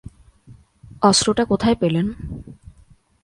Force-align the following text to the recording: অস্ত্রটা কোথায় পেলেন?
অস্ত্রটা 1.01 1.43
কোথায় 1.45 1.75
পেলেন? 1.75 2.07